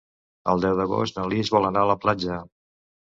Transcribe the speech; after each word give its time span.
El 0.53 0.63
deu 0.63 0.79
d'agost 0.79 1.19
na 1.19 1.25
Lis 1.33 1.53
vol 1.57 1.67
anar 1.69 1.85
a 1.85 1.91
la 1.93 1.99
platja. 2.07 2.41